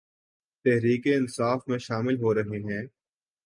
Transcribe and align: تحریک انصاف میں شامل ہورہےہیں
تحریک 0.65 1.07
انصاف 1.07 1.67
میں 1.67 1.77
شامل 1.77 2.15
ہورہےہیں 2.21 2.85